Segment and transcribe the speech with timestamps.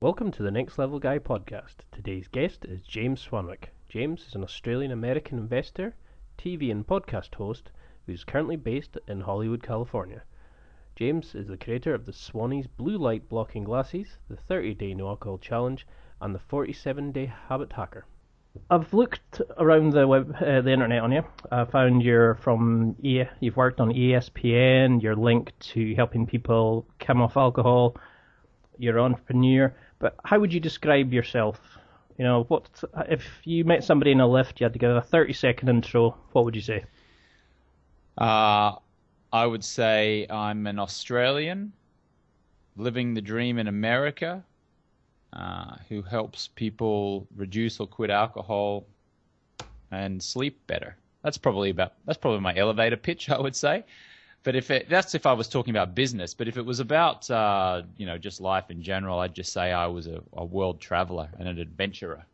[0.00, 1.74] Welcome to the Next Level Guy podcast.
[1.90, 3.70] Today's guest is James Swanwick.
[3.88, 5.96] James is an Australian American investor,
[6.38, 7.72] TV and podcast host
[8.06, 10.22] who is currently based in Hollywood, California.
[10.94, 15.08] James is the creator of the Swannies blue light blocking glasses, the 30 day no
[15.08, 15.84] alcohol challenge,
[16.20, 18.06] and the 47 day habit hacker.
[18.70, 21.24] I've looked around the web, uh, the internet on you.
[21.50, 25.02] I found you're from e- you've worked on ESPN.
[25.02, 27.96] You're linked to helping people come off alcohol.
[28.80, 29.74] You're an entrepreneur.
[29.98, 31.60] But how would you describe yourself?
[32.18, 32.68] You know, what
[33.08, 34.60] if you met somebody in a lift?
[34.60, 36.16] You had to give a thirty-second intro.
[36.32, 36.84] What would you say?
[38.16, 38.72] Uh,
[39.32, 41.72] I would say I'm an Australian
[42.76, 44.42] living the dream in America
[45.32, 48.86] uh, who helps people reduce or quit alcohol
[49.90, 50.96] and sleep better.
[51.22, 53.84] That's probably about that's probably my elevator pitch, I would say.
[54.44, 56.32] But if it, that's if I was talking about business.
[56.34, 59.72] But if it was about uh, you know just life in general, I'd just say
[59.72, 62.24] I was a, a world traveler and an adventurer.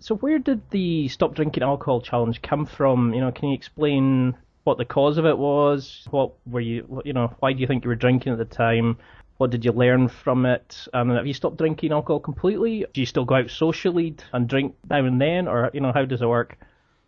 [0.00, 3.14] So where did the stop drinking alcohol challenge come from?
[3.14, 6.06] You know, can you explain what the cause of it was?
[6.10, 8.98] What were you you know why do you think you were drinking at the time?
[9.38, 10.88] What did you learn from it?
[10.92, 12.84] And have you stopped drinking alcohol completely?
[12.92, 16.04] Do you still go out socially and drink now and then, or you know how
[16.04, 16.58] does it work?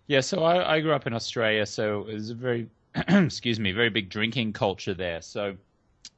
[0.06, 2.68] Yeah, so I, I grew up in Australia, so it was a very
[3.08, 5.22] excuse me, very big drinking culture there.
[5.22, 5.56] So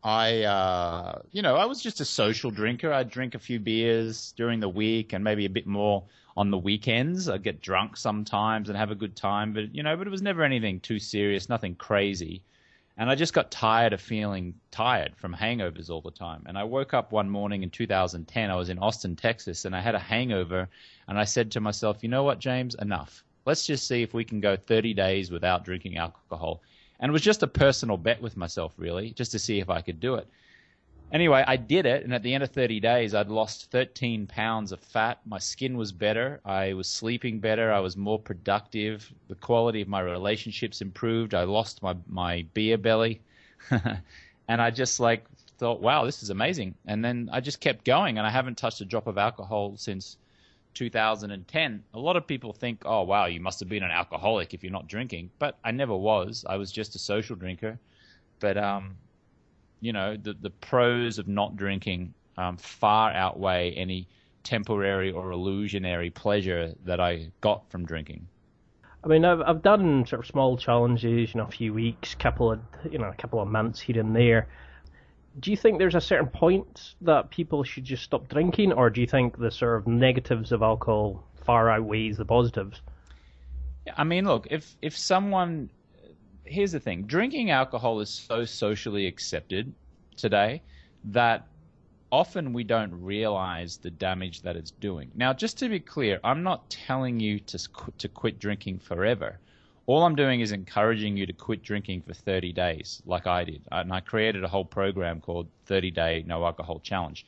[0.03, 2.93] I, uh, you know, I was just a social drinker.
[2.93, 6.05] I'd drink a few beers during the week and maybe a bit more
[6.37, 7.29] on the weekends.
[7.29, 10.23] I'd get drunk sometimes and have a good time, but you know, but it was
[10.23, 12.43] never anything too serious, nothing crazy.
[12.97, 16.43] And I just got tired of feeling tired from hangovers all the time.
[16.47, 18.51] And I woke up one morning in 2010.
[18.51, 20.69] I was in Austin, Texas, and I had a hangover.
[21.09, 24.25] And I said to myself, you know what, James, enough let's just see if we
[24.25, 26.63] can go 30 days without drinking alcohol.
[27.01, 29.81] And it was just a personal bet with myself, really, just to see if I
[29.81, 30.29] could do it.
[31.13, 34.73] Anyway, I did it, and at the end of 30 days, I'd lost 13 pounds
[34.73, 35.21] of fat.
[35.27, 36.41] My skin was better.
[36.43, 37.71] I was sleeping better.
[37.71, 39.13] I was more productive.
[39.29, 41.35] The quality of my relationships improved.
[41.35, 43.21] I lost my, my beer belly.
[44.49, 45.27] and I just like
[45.59, 46.75] thought, wow, this is amazing.
[46.87, 50.17] And then I just kept going, and I haven't touched a drop of alcohol since
[50.75, 54.63] 2010, a lot of people think, oh, wow, you must have been an alcoholic if
[54.63, 55.31] you're not drinking.
[55.39, 56.45] But I never was.
[56.49, 57.79] I was just a social drinker.
[58.41, 58.97] But, um,
[59.81, 64.09] you know, the, the pros of not drinking um, far outweigh any
[64.43, 68.27] temporary or illusionary pleasure that I got from drinking.
[69.05, 72.53] I mean, I've I've done sort of small challenges, you know, a few weeks, couple
[72.53, 74.49] of you know, a couple of months here and there,
[75.41, 79.01] do you think there's a certain point that people should just stop drinking, or do
[79.01, 82.81] you think the sort of negatives of alcohol far outweighs the positives?
[83.97, 85.71] I mean, look, if if someone
[86.45, 89.73] here's the thing, drinking alcohol is so socially accepted
[90.17, 90.63] today
[91.05, 91.47] that
[92.11, 95.11] often we don't realize the damage that it's doing.
[95.15, 97.59] Now, just to be clear, I'm not telling you to
[97.99, 99.39] to quit drinking forever
[99.87, 103.63] all I'm doing is encouraging you to quit drinking for 30 days, like I did.
[103.73, 107.27] And I created a whole program called 30 Day No Alcohol Challenge.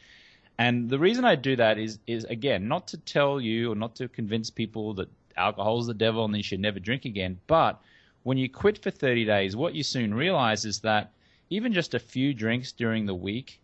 [0.59, 3.97] And the reason I do that is, is again, not to tell you or not
[3.97, 7.41] to convince people that alcohol is the devil and you should never drink again.
[7.49, 7.81] But
[8.23, 11.11] when you quit for 30 days, what you soon realize is that
[11.51, 13.61] even just a few drinks during the week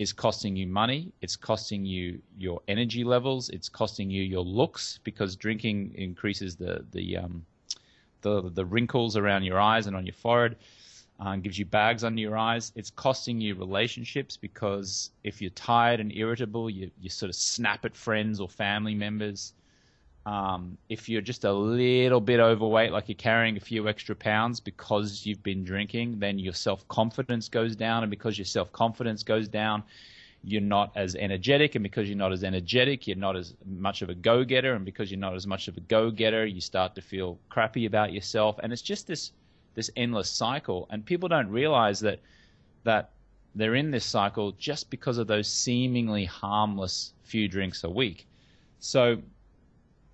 [0.00, 1.12] is costing you money.
[1.20, 3.50] It's costing you your energy levels.
[3.50, 7.46] It's costing you your looks because drinking increases the, the, um,
[8.22, 10.56] the the wrinkles around your eyes and on your forehead.
[11.20, 12.72] Um, gives you bags under your eyes.
[12.74, 17.84] It's costing you relationships because if you're tired and irritable, you, you sort of snap
[17.84, 19.52] at friends or family members.
[20.26, 24.58] Um, if you're just a little bit overweight, like you're carrying a few extra pounds
[24.58, 28.02] because you've been drinking, then your self confidence goes down.
[28.02, 29.84] And because your self confidence goes down,
[30.44, 34.10] you're not as energetic, and because you're not as energetic, you're not as much of
[34.10, 36.94] a go getter, and because you're not as much of a go getter, you start
[36.96, 39.32] to feel crappy about yourself, and it's just this
[39.74, 42.18] this endless cycle, and people don't realize that
[42.84, 43.10] that
[43.54, 48.26] they're in this cycle just because of those seemingly harmless few drinks a week.
[48.80, 49.18] So,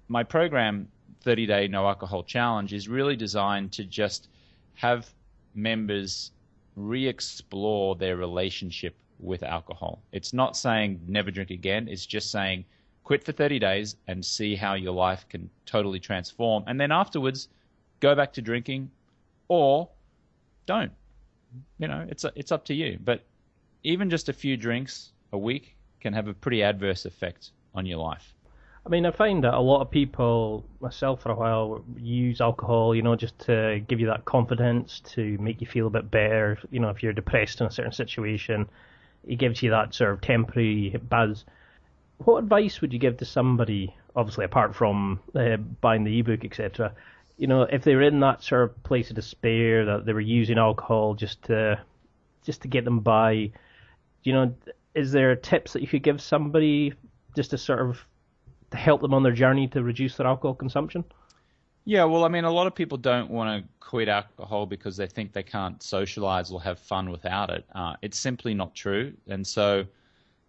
[0.09, 0.89] my program,
[1.23, 4.29] 30 Day No Alcohol Challenge, is really designed to just
[4.75, 5.09] have
[5.55, 6.33] members
[6.77, 10.03] re explore their relationship with alcohol.
[10.13, 11.89] It's not saying never drink again.
[11.89, 12.65] It's just saying
[13.05, 16.65] quit for 30 days and see how your life can totally transform.
[16.67, 17.49] And then afterwards,
[18.01, 18.91] go back to drinking
[19.49, 19.89] or
[20.67, 20.93] don't.
[21.79, 22.99] You know, it's, it's up to you.
[23.03, 23.25] But
[23.83, 27.99] even just a few drinks a week can have a pretty adverse effect on your
[27.99, 28.35] life.
[28.85, 32.95] I mean, I find that a lot of people, myself for a while, use alcohol,
[32.95, 36.59] you know, just to give you that confidence, to make you feel a bit better.
[36.71, 38.69] You know, if you're depressed in a certain situation,
[39.27, 41.45] it gives you that sort of temporary buzz.
[42.19, 46.93] What advice would you give to somebody, obviously apart from uh, buying the ebook, etc.,
[47.37, 50.21] you know, if they were in that sort of place of despair, that they were
[50.21, 51.81] using alcohol just to
[52.45, 53.53] just to get them by,
[54.25, 54.55] you know,
[54.95, 56.95] is there tips that you could give somebody
[57.37, 58.05] just to sort of
[58.71, 61.05] to help them on their journey to reduce their alcohol consumption?
[61.89, 65.07] Yeah, well, I mean, a lot of people don't want to quit alcohol because they
[65.07, 67.65] think they can't socialize or have fun without it.
[67.75, 69.15] Uh, it's simply not true.
[69.27, 69.87] And so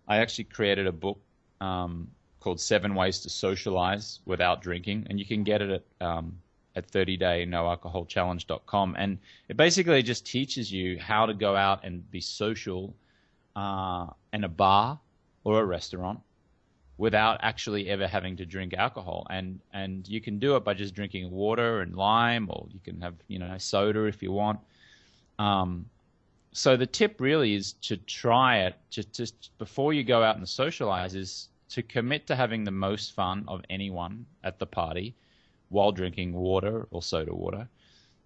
[0.09, 1.17] I actually created a book
[1.61, 2.09] um,
[2.41, 6.37] called Seven Ways to Socialize Without Drinking, and you can get it at, um,
[6.75, 8.97] at 30daynoalcoholchallenge.com.
[8.99, 12.93] And it basically just teaches you how to go out and be social
[13.55, 14.99] uh, in a bar
[15.45, 16.19] or a restaurant
[16.99, 19.25] without actually ever having to drink alcohol.
[19.29, 23.01] And and you can do it by just drinking water and lime, or you can
[23.01, 24.59] have you know soda if you want.
[25.39, 25.85] Um,
[26.51, 30.49] so the tip really is to try it just, just before you go out and
[30.49, 35.15] socialize is to commit to having the most fun of anyone at the party
[35.69, 37.69] while drinking water or soda water.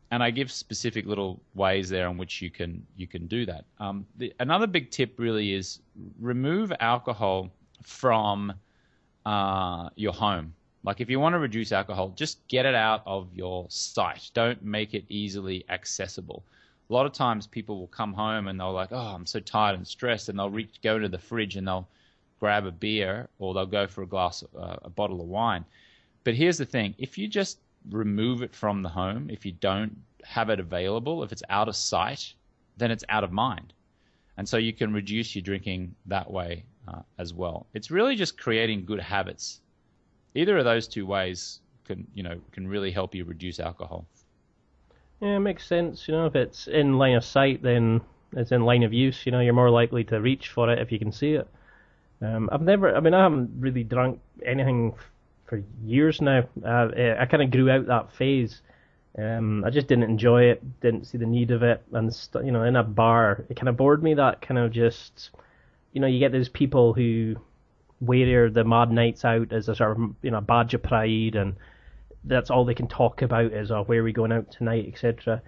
[0.09, 3.65] And I give specific little ways there in which you can you can do that.
[3.79, 5.79] Um, the, another big tip really is
[6.19, 7.51] remove alcohol
[7.83, 8.53] from
[9.25, 10.53] uh, your home.
[10.83, 14.31] Like if you want to reduce alcohol, just get it out of your sight.
[14.33, 16.43] Don't make it easily accessible.
[16.89, 19.75] A lot of times people will come home and they'll like, oh, I'm so tired
[19.75, 21.87] and stressed, and they'll reach go into the fridge and they'll
[22.39, 25.63] grab a beer or they'll go for a glass, uh, a bottle of wine.
[26.25, 27.59] But here's the thing: if you just
[27.89, 31.75] remove it from the home, if you don't have it available, if it's out of
[31.75, 32.33] sight,
[32.77, 33.73] then it's out of mind,
[34.37, 37.67] and so you can reduce your drinking that way uh, as well.
[37.73, 39.61] It's really just creating good habits.
[40.35, 44.07] Either of those two ways can you know can really help you reduce alcohol.
[45.21, 46.07] Yeah, it makes sense.
[46.07, 48.01] You know, if it's in line of sight, then
[48.35, 49.25] it's in line of use.
[49.25, 51.47] You know, you're more likely to reach for it if you can see it.
[52.21, 54.95] Um, I've never, I mean, I haven't really drunk anything
[55.45, 56.43] for years now.
[56.65, 56.89] Uh,
[57.19, 58.61] I kind of grew out that phase.
[59.17, 62.51] Um, I just didn't enjoy it, didn't see the need of it, and st- you
[62.51, 64.15] know, in a bar, it kind of bored me.
[64.15, 65.29] That kind of just
[65.93, 67.35] you know, you get those people who
[68.01, 71.55] wear the mad nights out as a sort of you know badge of pride, and
[72.25, 75.41] that's all they can talk about is oh, where are we going out tonight, etc.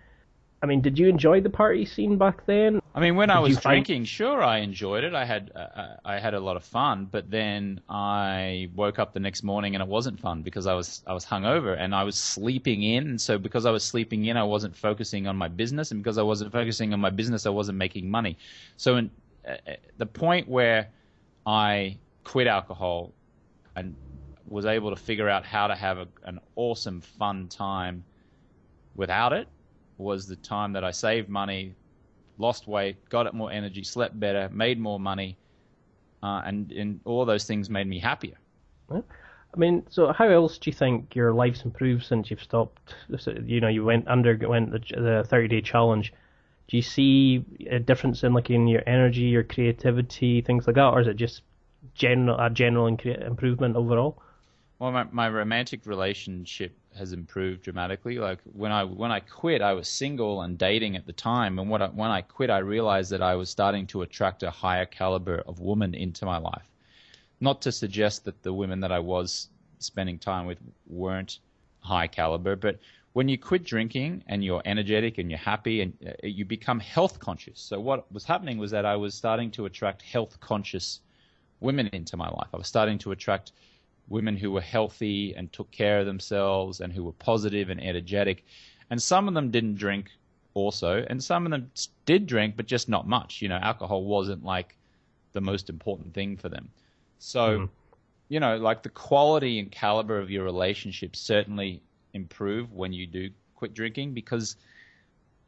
[0.66, 2.82] I mean, did you enjoy the party scene back then?
[2.96, 4.08] I mean, when did I was drinking, find...
[4.08, 5.14] sure, I enjoyed it.
[5.14, 9.14] I had uh, uh, I had a lot of fun, but then I woke up
[9.14, 12.04] the next morning and it wasn't fun because I was I was hungover and I
[12.04, 13.06] was sleeping in.
[13.06, 16.18] And so because I was sleeping in, I wasn't focusing on my business, and because
[16.18, 18.36] I wasn't focusing on my business, I wasn't making money.
[18.76, 19.12] So in,
[19.98, 20.88] the point where
[21.46, 23.14] I quit alcohol
[23.76, 23.96] and
[24.48, 28.04] was able to figure out how to have a, an awesome, fun time
[28.96, 29.48] without it
[29.97, 31.74] was the time that I saved money,
[32.38, 35.38] lost weight, got it more energy, slept better, made more money,
[36.24, 38.38] uh, and, and all those things made me happier.
[38.92, 42.95] I mean, so how else do you think your life's improved since you've stopped?
[43.45, 46.11] You know, you went underwent the, the 30 day challenge
[46.68, 50.87] do you see a difference in like in your energy, your creativity, things like that,
[50.87, 51.42] or is it just
[51.94, 54.21] general a general improvement overall?
[54.80, 58.18] Well, my, my romantic relationship has improved dramatically.
[58.18, 61.73] Like when I when I quit, I was single and dating at the time, and
[61.83, 65.44] I, when I quit, I realized that I was starting to attract a higher caliber
[65.47, 66.69] of woman into my life.
[67.40, 69.49] Not to suggest that the women that I was
[69.80, 71.40] spending time with weren't
[71.80, 72.80] high caliber, but
[73.14, 77.18] when you quit drinking and you're energetic and you're happy and uh, you become health
[77.19, 77.61] conscious.
[77.61, 80.99] So what was happening was that I was starting to attract health conscious
[81.61, 82.49] women into my life.
[82.54, 83.54] I was starting to attract
[84.07, 88.45] women who were healthy and took care of themselves and who were positive and energetic.
[88.90, 90.12] And some of them didn't drink
[90.54, 91.71] also, and some of them
[92.06, 93.42] did drink, but just not much.
[93.42, 94.78] You know, alcohol wasn't like
[95.33, 96.69] the most important thing for them.
[97.19, 97.69] So, mm.
[98.30, 101.81] you know, like the quality and caliber of your relationship certainly
[102.14, 104.56] improve when you do quit drinking because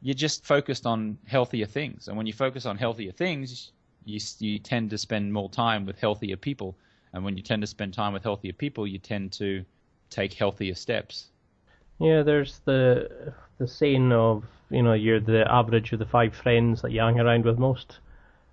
[0.02, 2.08] you're just focused on healthier things.
[2.08, 3.72] And when you focus on healthier things,
[4.04, 6.76] you, you tend to spend more time with healthier people.
[7.12, 9.64] And when you tend to spend time with healthier people, you tend to
[10.10, 11.28] take healthier steps.
[11.98, 16.82] Yeah, there's the the saying of you know you're the average of the five friends
[16.82, 17.98] that you hang around with most,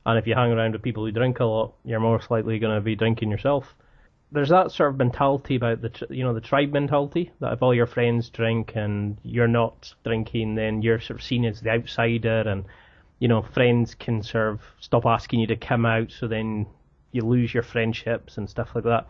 [0.05, 2.75] and if you hang around with people who drink a lot, you're most likely going
[2.75, 3.75] to be drinking yourself.
[4.31, 7.73] there's that sort of mentality about the you know the tribe mentality that if all
[7.73, 12.41] your friends drink and you're not drinking, then you're sort of seen as the outsider,
[12.47, 12.65] and
[13.19, 16.65] you know friends can sort of stop asking you to come out, so then
[17.15, 19.07] you lose your friendships and stuff like that.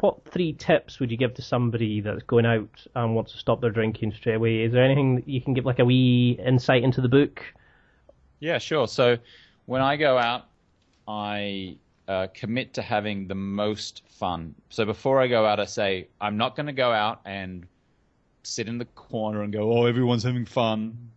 [0.00, 3.60] What three tips would you give to somebody that's going out and wants to stop
[3.60, 4.62] their drinking straight away?
[4.62, 7.42] Is there anything that you can give like a wee insight into the book?
[8.38, 8.86] Yeah, sure.
[8.86, 9.16] So
[9.64, 10.48] when I go out,
[11.08, 14.54] I uh, commit to having the most fun.
[14.68, 17.66] So before I go out, I say, I'm not going to go out and
[18.42, 21.10] sit in the corner and go, oh, everyone's having fun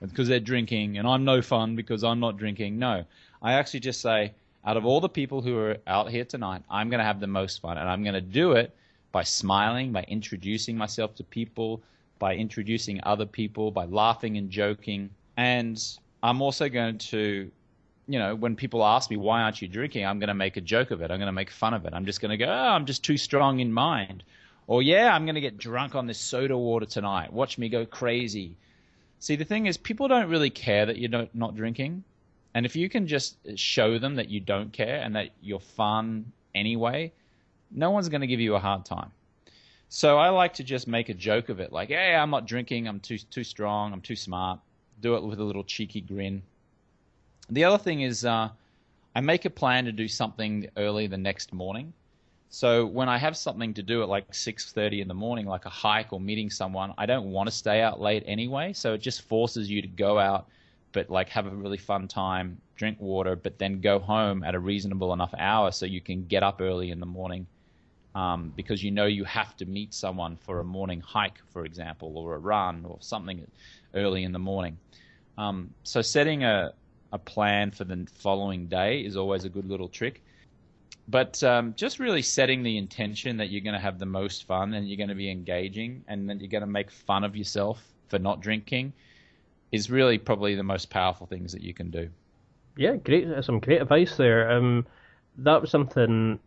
[0.00, 2.78] because they're drinking, and I'm no fun because I'm not drinking.
[2.78, 3.04] No,
[3.42, 6.90] I actually just say, out of all the people who are out here tonight, I'm
[6.90, 8.74] going to have the most fun, and I'm going to do it
[9.12, 11.82] by smiling, by introducing myself to people,
[12.18, 15.82] by introducing other people, by laughing and joking, and
[16.22, 17.50] I'm also going to
[18.10, 20.60] you know, when people ask me why aren't you drinking, I'm going to make a
[20.60, 21.12] joke of it.
[21.12, 21.94] I'm going to make fun of it.
[21.94, 24.24] I'm just going to go, oh, I'm just too strong in mind.
[24.66, 27.32] Or yeah, I'm going to get drunk on this soda water tonight.
[27.32, 28.56] Watch me go crazy.
[29.20, 32.02] See, the thing is, people don't really care that you're not drinking.
[32.54, 36.32] And if you can just show them that you don't care and that you're fun
[36.54, 37.12] anyway,
[37.70, 39.12] no one's going to give you a hard time.
[39.88, 42.86] So I like to just make a joke of it, like, "Hey, I'm not drinking.
[42.86, 43.92] I'm too too strong.
[43.92, 44.60] I'm too smart."
[45.00, 46.42] Do it with a little cheeky grin.
[47.48, 48.50] The other thing is, uh,
[49.14, 51.92] I make a plan to do something early the next morning.
[52.48, 55.70] So when I have something to do at like 6:30 in the morning, like a
[55.70, 58.72] hike or meeting someone, I don't want to stay out late anyway.
[58.72, 60.48] So it just forces you to go out,
[60.92, 64.58] but like have a really fun time, drink water, but then go home at a
[64.58, 67.46] reasonable enough hour so you can get up early in the morning.
[68.12, 72.18] Um, because you know you have to meet someone for a morning hike, for example,
[72.18, 73.46] or a run or something
[73.94, 74.78] early in the morning.
[75.38, 76.72] Um, so setting a,
[77.12, 80.22] a plan for the following day is always a good little trick.
[81.06, 84.74] But um, just really setting the intention that you're going to have the most fun
[84.74, 87.80] and you're going to be engaging and that you're going to make fun of yourself
[88.08, 88.92] for not drinking
[89.72, 92.08] is really probably the most powerful things that you can do.
[92.76, 93.26] Yeah, great.
[93.44, 94.50] Some great advice there.
[94.50, 94.86] Um,
[95.38, 96.38] that was something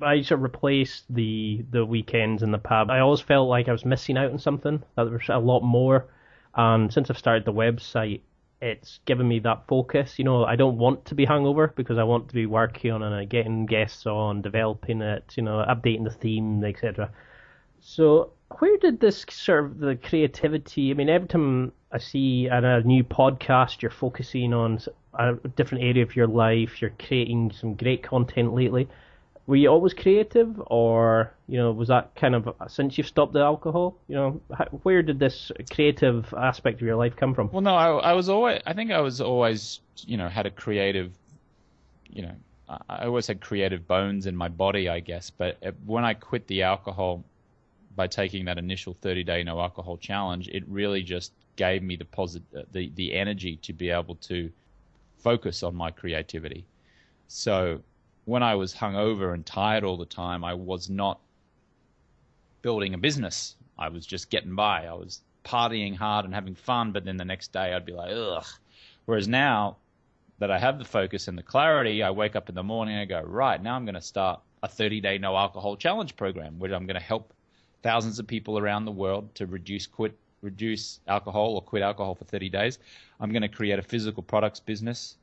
[0.00, 2.90] I sort of replaced the the weekends in the pub.
[2.90, 4.82] I always felt like I was missing out on something.
[4.96, 6.06] That there was a lot more.
[6.54, 8.20] And since I've started the website,
[8.60, 10.18] it's given me that focus.
[10.18, 13.02] You know, I don't want to be hungover because I want to be working on
[13.02, 17.10] it, getting guests on, developing it, you know, updating the theme, etc.
[17.80, 20.90] So, where did this sort of the creativity?
[20.90, 24.80] I mean, every time I see a new podcast, you're focusing on
[25.14, 26.80] a different area of your life.
[26.80, 28.88] You're creating some great content lately
[29.48, 33.32] were you always creative, or you know, was that kind of uh, since you've stopped
[33.32, 33.96] the alcohol?
[34.06, 34.40] You know,
[34.82, 37.50] where did this creative aspect of your life come from?
[37.50, 40.50] Well, no, I, I was always, I think I was always, you know, had a
[40.50, 41.12] creative,
[42.10, 42.34] you know,
[42.90, 45.30] I always had creative bones in my body, I guess.
[45.30, 47.24] But uh, when I quit the alcohol
[47.98, 52.04] by taking that initial 30 day no alcohol challenge, it really just gave me the
[52.04, 54.50] positive, uh, the the energy to be able to
[55.18, 56.64] focus on my creativity.
[57.26, 57.80] So
[58.24, 61.18] when I was hungover and tired all the time, I was not
[62.62, 63.56] building a business.
[63.76, 64.86] I was just getting by.
[64.86, 68.12] I was partying hard and having fun, but then the next day I'd be like,
[68.12, 68.46] ugh.
[69.06, 69.78] Whereas now
[70.38, 73.02] that I have the focus and the clarity, I wake up in the morning and
[73.02, 76.60] I go, right, now I'm going to start a 30 day no alcohol challenge program,
[76.60, 77.32] where I'm going to help
[77.82, 82.24] thousands of people around the world to reduce quit reduce alcohol or quit alcohol for
[82.24, 82.78] 30 days.
[83.18, 85.16] I'm going to create a physical products business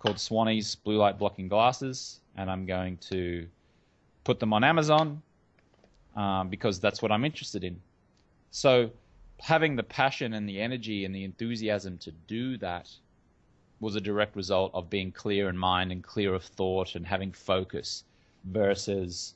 [0.00, 3.46] called Swannies Blue Light Blocking Glasses and I'm going to
[4.24, 5.22] put them on Amazon
[6.16, 7.80] um, because that's what I'm interested in.
[8.50, 8.90] So
[9.38, 12.90] having the passion and the energy and the enthusiasm to do that
[13.80, 17.32] was a direct result of being clear in mind and clear of thought and having
[17.32, 18.04] focus
[18.44, 19.34] versus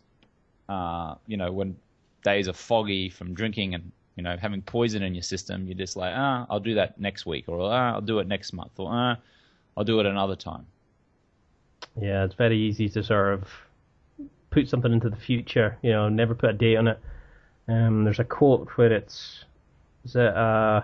[0.68, 1.76] uh, you know when
[2.24, 5.96] days are foggy from drinking and you know having poison in your system you're just
[5.96, 8.88] like ah I'll do that next week or ah I'll do it next month or
[8.90, 9.16] ah
[9.76, 10.66] I'll do it another time
[12.00, 13.44] yeah, it's very easy to sort of
[14.50, 15.78] put something into the future.
[15.82, 16.98] You know, never put a date on it.
[17.68, 19.44] Um, there's a quote where it's
[20.04, 20.82] is it uh,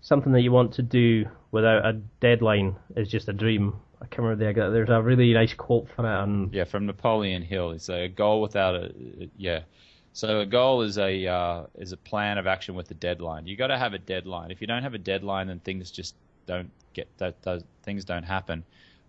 [0.00, 3.74] something that you want to do without a deadline is just a dream.
[4.00, 6.22] I can't remember the There's a really nice quote for it.
[6.22, 7.72] And yeah, from Napoleon Hill.
[7.72, 8.92] It's a goal without a
[9.36, 9.60] yeah.
[10.14, 13.46] So a goal is a uh, is a plan of action with a deadline.
[13.46, 14.50] You got to have a deadline.
[14.50, 16.14] If you don't have a deadline, then things just
[16.46, 17.64] don't get that.
[17.82, 18.64] Things don't happen.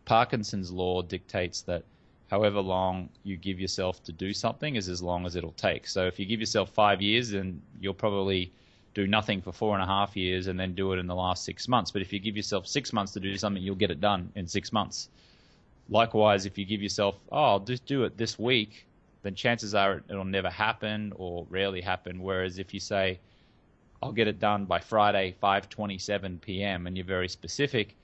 [0.05, 1.83] Parkinson's law dictates that
[2.29, 5.88] however long you give yourself to do something is as long as it'll take.
[5.88, 8.51] So if you give yourself five years, then you'll probably
[8.93, 11.43] do nothing for four and a half years and then do it in the last
[11.43, 11.91] six months.
[11.91, 14.48] But if you give yourself six months to do something, you'll get it done in
[14.48, 15.10] six months.
[15.89, 18.88] Likewise, if you give yourself, oh, I'll just do it this week,
[19.24, 22.22] then chances are it'll never happen or rarely happen.
[22.22, 23.20] Whereas if you say,
[24.01, 27.96] I'll get it done by Friday, 5:27 p.m., and you're very specific,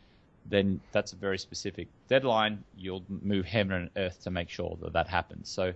[0.45, 2.63] then that's a very specific deadline.
[2.77, 5.49] You'll move heaven and earth to make sure that that happens.
[5.49, 5.73] So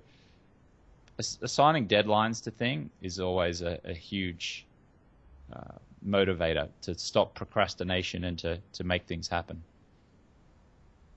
[1.19, 4.65] assigning deadlines to things is always a, a huge
[5.53, 9.61] uh, motivator to stop procrastination and to, to make things happen.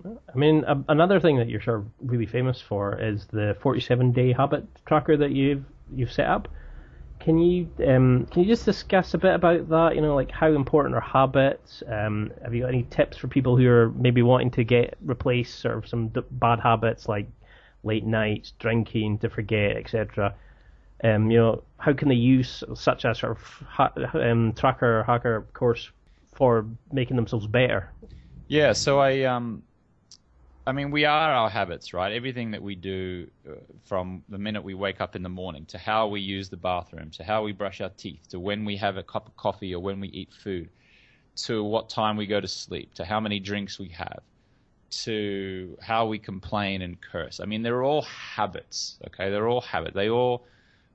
[0.05, 4.13] I mean, a, another thing that you're sort of really famous for is the 47
[4.13, 6.49] day habit tracker that you've you've set up.
[7.19, 9.95] Can you um, can you just discuss a bit about that?
[9.95, 11.83] You know, like how important are habits?
[11.89, 15.53] Um, have you got any tips for people who are maybe wanting to get replace
[15.53, 17.27] sort of some d- bad habits like
[17.83, 20.35] late nights, drinking to forget, etc.
[21.03, 25.47] Um, you know, how can they use such a sort of ha- um, tracker hacker
[25.53, 25.91] course
[26.35, 27.91] for making themselves better?
[28.49, 29.63] Yeah, so I um,
[30.69, 32.13] I mean, we are our habits, right?
[32.13, 33.53] Everything that we do uh,
[33.85, 37.11] from the minute we wake up in the morning to how we use the bathroom,
[37.13, 39.81] to how we brush our teeth, to when we have a cup of coffee or
[39.81, 40.69] when we eat food,
[41.37, 44.23] to what time we go to sleep, to how many drinks we have,
[44.91, 47.39] to how we complain and curse.
[47.39, 49.31] I mean, they're all habits, okay?
[49.31, 49.95] They're all habits.
[49.95, 50.47] They all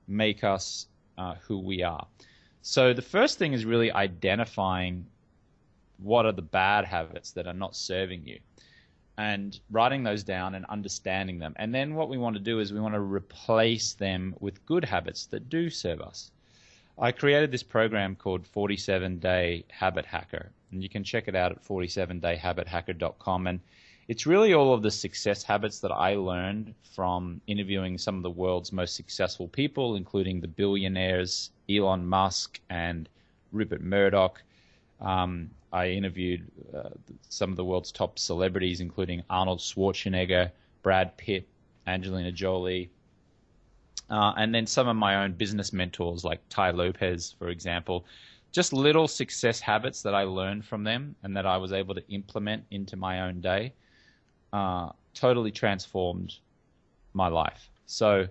[0.06, 0.86] make us
[1.16, 2.06] uh, who we are.
[2.60, 5.06] So the first thing is really identifying
[5.96, 8.38] what are the bad habits that are not serving you
[9.22, 11.54] and writing those down and understanding them.
[11.56, 14.84] And then what we want to do is we want to replace them with good
[14.84, 16.32] habits that do serve us.
[16.98, 21.52] I created this program called 47 Day Habit Hacker, and you can check it out
[21.52, 23.46] at 47dayhabithacker.com.
[23.46, 23.60] And
[24.08, 28.30] it's really all of the success habits that I learned from interviewing some of the
[28.30, 33.08] world's most successful people, including the billionaires Elon Musk and
[33.52, 34.42] Rupert Murdoch.
[35.00, 36.90] Um, I interviewed uh,
[37.28, 40.50] some of the world's top celebrities, including Arnold Schwarzenegger,
[40.82, 41.48] Brad Pitt,
[41.86, 42.90] Angelina Jolie,
[44.10, 48.04] uh, and then some of my own business mentors like Tai Lopez, for example.
[48.52, 52.06] Just little success habits that I learned from them and that I was able to
[52.08, 53.72] implement into my own day
[54.52, 56.34] uh, totally transformed
[57.14, 57.70] my life.
[57.86, 58.28] So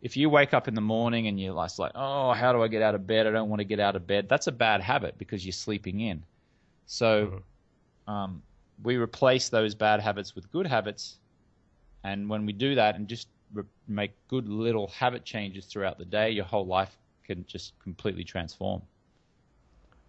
[0.00, 2.80] if you wake up in the morning and you're like, oh, how do I get
[2.80, 3.26] out of bed?
[3.26, 4.28] I don't want to get out of bed.
[4.28, 6.22] That's a bad habit because you're sleeping in.
[6.88, 8.12] So mm-hmm.
[8.12, 8.42] um,
[8.82, 11.18] we replace those bad habits with good habits,
[12.02, 16.06] and when we do that and just re- make good little habit changes throughout the
[16.06, 18.80] day, your whole life can just completely transform.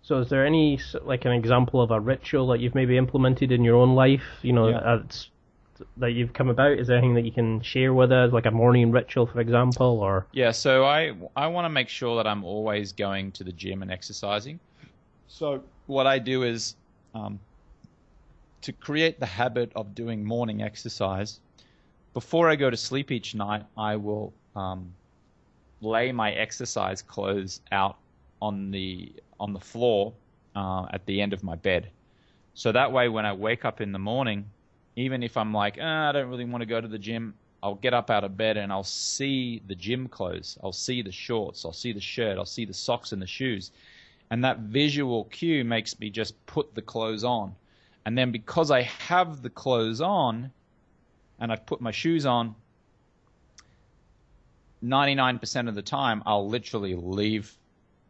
[0.01, 3.65] So, is there any like an example of a ritual that you've maybe implemented in
[3.65, 4.23] your own life?
[4.41, 4.99] You know, yeah.
[5.97, 6.79] that you've come about.
[6.79, 9.99] Is there anything that you can share with us, like a morning ritual, for example,
[9.99, 10.27] or?
[10.31, 10.51] Yeah.
[10.51, 13.91] So I I want to make sure that I'm always going to the gym and
[13.91, 14.61] exercising.
[15.27, 16.75] So what I do is
[17.15, 17.39] um,
[18.61, 21.39] to create the habit of doing morning exercise.
[22.13, 24.93] Before I go to sleep each night, I will um,
[25.81, 27.97] lay my exercise clothes out
[28.41, 30.13] on the on the floor
[30.55, 31.89] uh, at the end of my bed.
[32.53, 34.45] So that way, when I wake up in the morning,
[34.95, 37.75] even if I'm like, ah, I don't really want to go to the gym, I'll
[37.75, 40.57] get up out of bed and I'll see the gym clothes.
[40.63, 41.65] I'll see the shorts.
[41.65, 42.37] I'll see the shirt.
[42.37, 43.71] I'll see the socks and the shoes.
[44.31, 47.55] And that visual cue makes me just put the clothes on.
[48.05, 50.51] And then because I have the clothes on
[51.39, 52.55] and I've put my shoes on,
[54.83, 57.57] 99% of the time I'll literally leave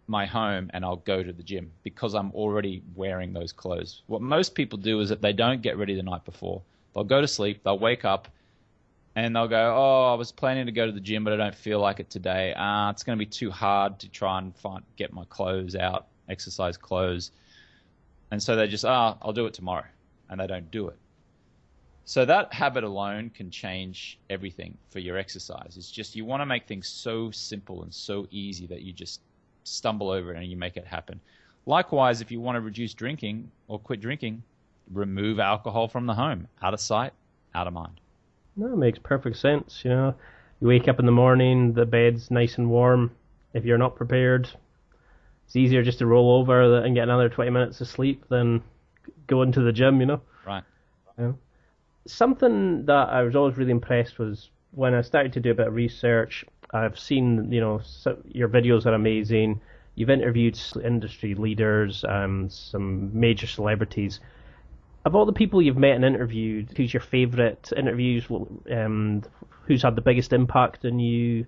[0.08, 4.02] my home and I'll go to the gym because I'm already wearing those clothes.
[4.08, 6.62] What most people do is that they don't get ready the night before.
[6.94, 8.28] They'll go to sleep, they'll wake up,
[9.16, 11.56] and they'll go, "Oh, I was planning to go to the gym, but I don't
[11.56, 12.54] feel like it today.
[12.54, 16.08] Uh, it's going to be too hard to try and find get my clothes out,
[16.30, 17.32] exercise clothes."
[18.32, 19.88] And so they just, "Ah, oh, I'll do it tomorrow,"
[20.30, 20.98] and they don't do it.
[22.06, 25.76] So that habit alone can change everything for your exercise.
[25.78, 29.22] It's just you want to make things so simple and so easy that you just
[29.64, 31.22] stumble over it and you make it happen.
[31.68, 34.42] Likewise, if you want to reduce drinking or quit drinking,
[34.92, 37.14] remove alcohol from the home, out of sight,
[37.54, 38.02] out of mind.
[38.56, 39.82] No, it makes perfect sense.
[39.84, 40.16] You know,
[40.60, 43.12] you wake up in the morning, the bed's nice and warm.
[43.54, 44.50] If you're not prepared,
[45.46, 48.64] it's easier just to roll over and get another 20 minutes of sleep than
[49.28, 50.00] go into the gym.
[50.00, 50.22] You know.
[50.46, 50.64] Right.
[51.18, 51.38] You know?
[52.06, 55.68] Something that I was always really impressed was when I started to do a bit
[55.68, 56.46] of research.
[56.72, 59.62] I've seen, you know, so your videos are amazing.
[59.96, 64.20] You've interviewed industry leaders, um, some major celebrities
[65.06, 68.26] of all the people you've met and interviewed, who's your favourite interviews?
[68.72, 69.24] Um,
[69.66, 71.46] who's had the biggest impact on you?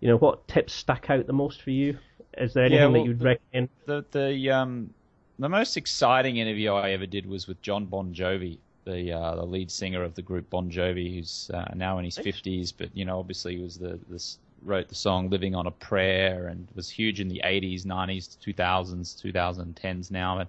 [0.00, 1.98] You know, what tips stuck out the most for you?
[2.36, 3.68] Is there anything yeah, well, that you'd recommend?
[3.86, 4.90] The the um
[5.38, 9.44] the most exciting interview I ever did was with John Bon Jovi, the uh, the
[9.44, 13.04] lead singer of the group Bon Jovi, who's uh, now in his fifties, but you
[13.04, 17.20] know, obviously was the this wrote the song "Living on a Prayer" and was huge
[17.20, 20.38] in the '80s, '90s, 2000s, 2010s now.
[20.38, 20.48] And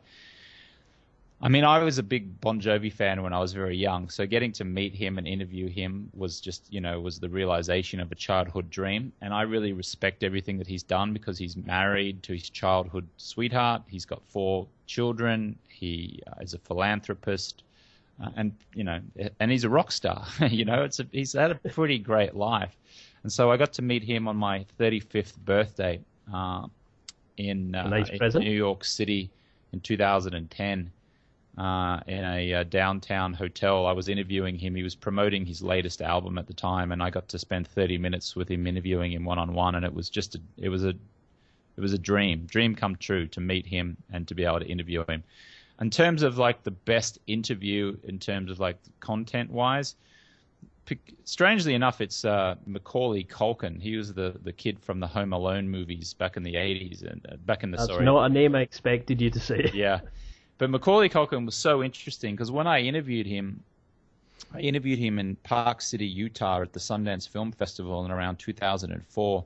[1.41, 4.25] I mean, I was a big Bon Jovi fan when I was very young, so
[4.25, 8.11] getting to meet him and interview him was just, you know, was the realization of
[8.11, 9.11] a childhood dream.
[9.21, 13.81] And I really respect everything that he's done because he's married to his childhood sweetheart.
[13.87, 15.57] He's got four children.
[15.67, 17.63] He uh, is a philanthropist,
[18.23, 19.01] uh, and you know,
[19.41, 20.25] and he's a rock star.
[20.49, 22.77] you know, it's a, he's had a pretty great life.
[23.23, 25.99] And so I got to meet him on my 35th birthday
[26.33, 26.67] uh,
[27.37, 28.39] in, uh, in.
[28.39, 29.29] New York City
[29.73, 30.91] in 2010
[31.57, 33.85] uh, in a uh, downtown hotel.
[33.85, 34.75] I was interviewing him.
[34.75, 37.97] He was promoting his latest album at the time, and I got to spend 30
[37.97, 39.75] minutes with him, interviewing him one on one.
[39.75, 43.27] And it was just a, it was a, it was a dream, dream come true
[43.27, 45.23] to meet him and to be able to interview him.
[45.79, 49.95] In terms of like the best interview, in terms of like content wise,
[51.23, 53.81] strangely enough, it's uh, Macaulay Culkin.
[53.81, 57.25] He was the the kid from the Home Alone movies back in the 80s and
[57.29, 59.69] uh, back in the That's sorry not a name I expected you to say.
[59.73, 60.01] yeah.
[60.57, 63.63] But Macaulay Culkin was so interesting because when I interviewed him,
[64.53, 69.45] I interviewed him in Park City, Utah at the Sundance Film Festival in around 2004.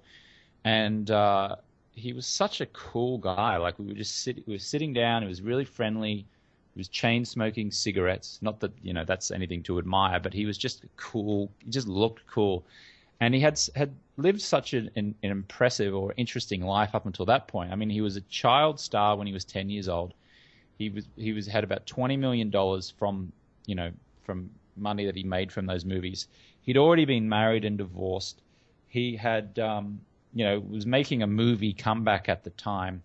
[0.65, 1.55] And uh,
[1.93, 3.57] he was such a cool guy.
[3.57, 5.23] Like we were just sit, we were sitting down.
[5.23, 6.25] He was really friendly.
[6.75, 8.39] He was chain smoking cigarettes.
[8.41, 11.51] Not that you know that's anything to admire, but he was just cool.
[11.63, 12.63] He just looked cool,
[13.19, 17.25] and he had had lived such an, an, an impressive or interesting life up until
[17.25, 17.71] that point.
[17.71, 20.13] I mean, he was a child star when he was 10 years old.
[20.79, 23.31] He was he was had about 20 million dollars from
[23.67, 23.91] you know
[24.23, 26.27] from money that he made from those movies.
[26.61, 28.41] He'd already been married and divorced.
[28.87, 30.01] He had um,
[30.33, 33.03] you know was making a movie comeback at the time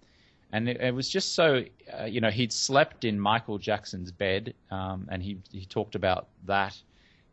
[0.54, 1.64] and it, it was just so
[1.98, 6.28] uh, you know he'd slept in Michael Jackson's bed, um, and he he talked about
[6.46, 6.80] that.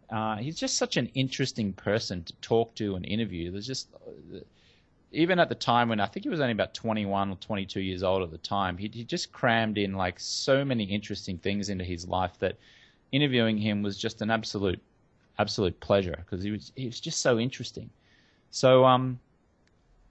[0.10, 3.52] Uh, he's just such an interesting person to talk to and interview.
[3.52, 4.40] There's just uh,
[5.12, 8.04] even at the time when I think he was only about 21 or 22 years
[8.04, 11.84] old at the time, he he just crammed in like so many interesting things into
[11.84, 12.58] his life that
[13.12, 14.82] interviewing him was just an absolute
[15.38, 17.90] absolute pleasure because he was he was just so interesting.
[18.52, 19.20] So um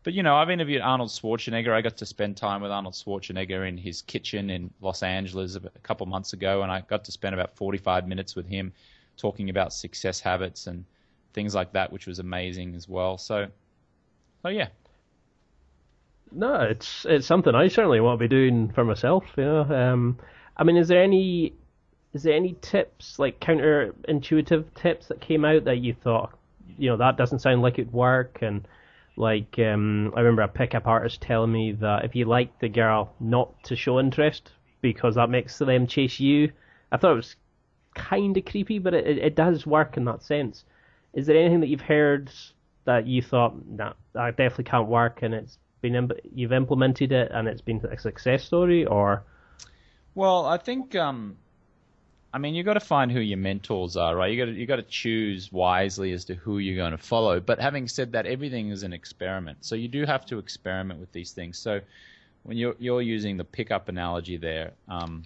[0.03, 1.73] but you know, I've interviewed Arnold Schwarzenegger.
[1.73, 5.61] I got to spend time with Arnold Schwarzenegger in his kitchen in Los Angeles a
[5.83, 8.73] couple months ago, and I got to spend about 45 minutes with him
[9.19, 10.87] talking about success habits and
[11.35, 13.19] things like that, which was amazing as well.
[13.19, 13.47] So,
[14.43, 14.69] so yeah.
[16.33, 19.25] No, it's it's something I certainly want to be doing for myself.
[19.37, 20.19] You know, um,
[20.57, 21.55] I mean, is there any
[22.13, 26.37] is there any tips like counterintuitive tips that came out that you thought,
[26.79, 28.67] you know, that doesn't sound like it'd work and
[29.17, 33.13] like um, I remember a pickup artist telling me that if you like the girl,
[33.21, 36.53] not to show interest because that makes them chase you.
[36.91, 37.37] I thought it was
[37.95, 40.65] kind of creepy, but it, it does work in that sense.
[41.13, 42.31] Is there anything that you've heard
[42.85, 47.49] that you thought, nah, that definitely can't work, and it's been you've implemented it and
[47.49, 49.25] it's been a success story, or?
[50.15, 51.37] Well, I think um,
[52.33, 54.33] I mean, you've got to find who your mentors are, right?
[54.33, 57.41] You got you got to choose wisely as to who you're going to follow.
[57.41, 61.11] But having said that, everything is an experiment, so you do have to experiment with
[61.13, 61.59] these things.
[61.59, 61.81] So
[62.45, 65.25] when you're you're using the pickup analogy there, um,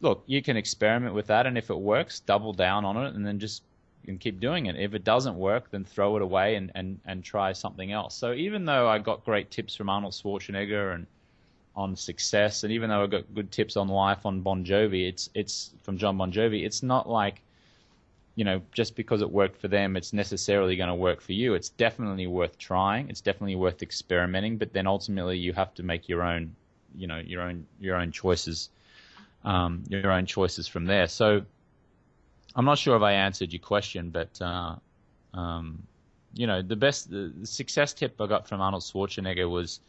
[0.00, 3.24] look, you can experiment with that, and if it works, double down on it, and
[3.24, 3.62] then just
[4.06, 4.76] and keep doing it.
[4.76, 8.14] If it doesn't work, then throw it away and, and, and try something else.
[8.14, 11.06] So even though I got great tips from Arnold Schwarzenegger and
[11.76, 15.30] on success, and even though I got good tips on life on Bon Jovi, it's
[15.34, 16.64] it's from John Bon Jovi.
[16.64, 17.40] It's not like,
[18.36, 21.54] you know, just because it worked for them, it's necessarily going to work for you.
[21.54, 23.08] It's definitely worth trying.
[23.08, 24.58] It's definitely worth experimenting.
[24.58, 26.54] But then ultimately, you have to make your own,
[26.94, 28.68] you know, your own your own choices,
[29.44, 31.08] um, your own choices from there.
[31.08, 31.44] So.
[32.56, 34.76] I'm not sure if I answered your question, but uh,
[35.34, 35.82] um,
[36.34, 39.80] you know, the best the, the success tip I got from Arnold Schwarzenegger was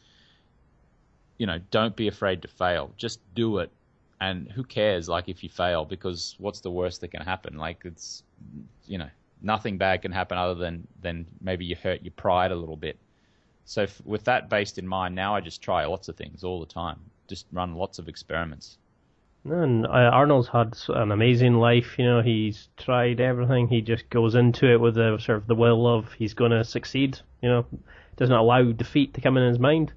[1.37, 2.91] you know, don't be afraid to fail.
[2.97, 3.71] Just do it.
[4.21, 7.57] And who cares, like, if you fail, because what's the worst that can happen?
[7.57, 8.23] Like, it's,
[8.87, 9.09] you know,
[9.41, 12.97] nothing bad can happen other than, than maybe you hurt your pride a little bit.
[13.65, 16.59] So, f- with that based in mind, now I just try lots of things all
[16.59, 16.99] the time.
[17.27, 18.77] Just run lots of experiments.
[19.45, 21.99] And uh, Arnold's had an amazing life.
[21.99, 23.67] You know, he's tried everything.
[23.67, 26.63] He just goes into it with the sort of the will of he's going to
[26.63, 27.19] succeed.
[27.41, 27.65] You know,
[28.17, 29.93] doesn't allow defeat to come in his mind.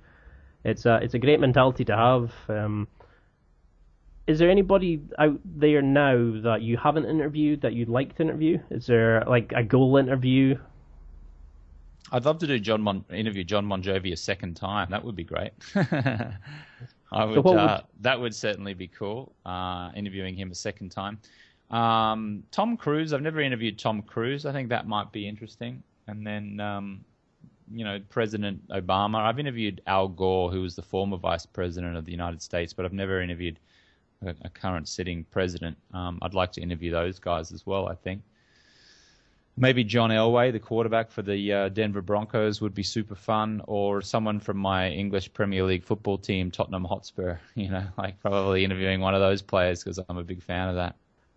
[0.64, 2.32] It's a it's a great mentality to have.
[2.48, 2.88] Um,
[4.26, 8.58] is there anybody out there now that you haven't interviewed that you'd like to interview?
[8.70, 10.58] Is there like a goal interview?
[12.12, 14.88] I'd love to do John Mon- interview John Bon a second time.
[14.90, 15.52] That would be great.
[17.12, 19.32] I would, what would- uh, that would certainly be cool.
[19.46, 21.18] Uh, interviewing him a second time.
[21.70, 23.12] Um, Tom Cruise.
[23.12, 24.46] I've never interviewed Tom Cruise.
[24.46, 25.82] I think that might be interesting.
[26.06, 27.04] And then, um,
[27.70, 29.18] you know, President Obama.
[29.18, 32.84] I've interviewed Al Gore, who was the former vice president of the United States, but
[32.86, 33.58] I've never interviewed
[34.24, 35.76] a, a current sitting president.
[35.92, 37.88] Um, I'd like to interview those guys as well.
[37.88, 38.22] I think
[39.58, 44.00] maybe John Elway, the quarterback for the uh, Denver Broncos, would be super fun, or
[44.00, 47.38] someone from my English Premier League football team, Tottenham Hotspur.
[47.54, 50.76] You know, like probably interviewing one of those players because I'm a big fan of
[50.76, 50.94] that.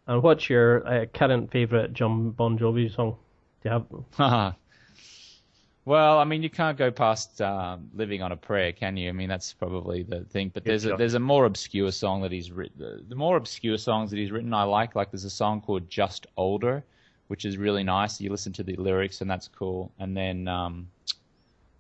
[0.07, 3.17] And what's your uh, current favourite John Bon Jovi song?
[3.63, 4.55] Do you have?
[5.86, 9.10] well, I mean, you can't go past um, "Living on a Prayer," can you?
[9.10, 10.51] I mean, that's probably the thing.
[10.53, 12.79] But there's a, there's a more obscure song that he's written.
[12.79, 14.95] The, the more obscure songs that he's written, I like.
[14.95, 16.84] Like there's a song called "Just Older,"
[17.31, 18.19] which is really nice.
[18.19, 19.89] You listen to the lyrics, and that's cool.
[19.99, 20.89] And then um,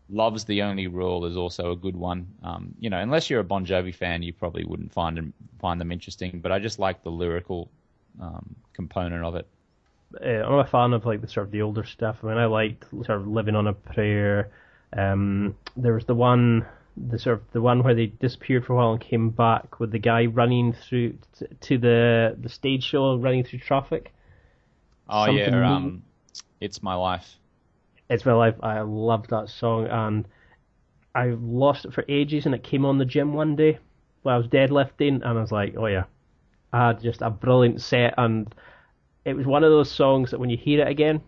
[0.09, 2.25] "Love's the Only Rule" is also a good one.
[2.41, 5.81] Um, you know, unless you're a Bon Jovi fan, you probably wouldn't find them find
[5.81, 6.39] them interesting.
[6.39, 7.69] But I just like the lyrical
[8.21, 9.45] um, component of it.
[10.25, 12.19] Uh, I'm a fan of like the sort of the older stuff.
[12.23, 14.51] I mean, I liked sort of living on a prayer.
[14.95, 18.75] Um, there was the one, the sort of the one where they disappeared for a
[18.77, 23.17] while and came back with the guy running through t- to the the stage show,
[23.17, 24.13] running through traffic.
[25.11, 26.03] Oh Something yeah, um,
[26.61, 27.37] it's my life.
[28.09, 28.55] It's my life.
[28.63, 30.27] I loved that song, and
[31.15, 33.79] I lost it for ages, and it came on the gym one day
[34.23, 36.05] while I was deadlifting, and I was like, oh yeah,
[36.73, 38.53] I had just a brilliant set, and
[39.25, 41.21] it was one of those songs that when you hear it again,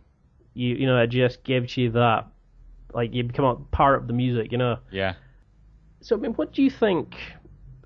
[0.53, 2.27] you you know it just gives you that
[2.93, 4.77] like you become a part of the music, you know.
[4.91, 5.15] Yeah.
[6.01, 7.15] So I mean, what do you think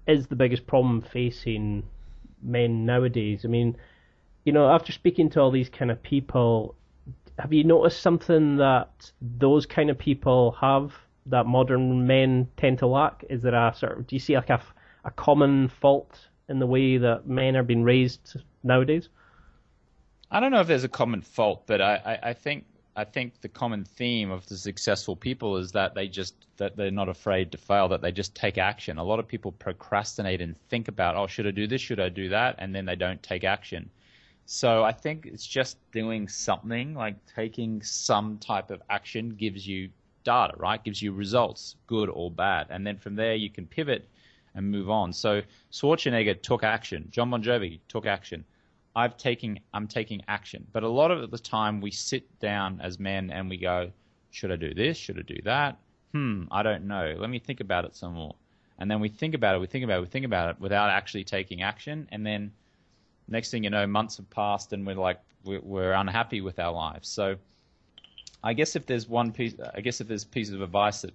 [0.07, 1.83] is the biggest problem facing
[2.41, 3.45] men nowadays?
[3.45, 3.77] I mean,
[4.47, 6.73] you know, after speaking to all these kind of people,
[7.37, 10.93] have you noticed something that those kind of people have
[11.25, 13.25] that modern men tend to lack?
[13.29, 14.61] Is there a sort of do you see like a,
[15.03, 19.09] a common fault in the way that men are being raised nowadays?
[20.31, 22.63] I don't know if there's a common fault, but I, I, I think
[22.95, 26.89] I think the common theme of the successful people is that they just that they're
[26.89, 28.97] not afraid to fail, that they just take action.
[28.97, 31.81] A lot of people procrastinate and think about, oh, should I do this?
[31.81, 32.55] Should I do that?
[32.59, 33.89] And then they don't take action.
[34.49, 39.89] So I think it's just doing something, like taking some type of action gives you
[40.23, 40.81] data, right?
[40.81, 42.67] Gives you results, good or bad.
[42.69, 44.07] And then from there you can pivot
[44.55, 45.11] and move on.
[45.11, 45.41] So
[45.73, 47.09] Schwarzenegger took action.
[47.11, 48.45] John Bon Jovi took action.
[48.95, 50.65] I've taken I'm taking action.
[50.71, 53.91] But a lot of the time we sit down as men and we go,
[54.31, 54.95] should I do this?
[54.95, 55.77] Should I do that?
[56.13, 57.17] Hmm, I don't know.
[57.19, 58.35] Let me think about it some more.
[58.79, 60.89] And then we think about it, we think about it, we think about it without
[60.89, 62.07] actually taking action.
[62.13, 62.53] And then
[63.27, 67.07] next thing you know, months have passed and we're like, we're, unhappy with our lives.
[67.07, 67.35] So
[68.43, 71.13] I guess if there's one piece, I guess if there's a piece of advice that